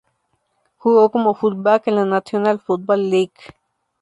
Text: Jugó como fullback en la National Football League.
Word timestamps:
Jugó 0.77 1.11
como 1.11 1.35
fullback 1.35 1.87
en 1.89 1.95
la 1.97 2.05
National 2.05 2.59
Football 2.59 3.11
League. 3.11 3.33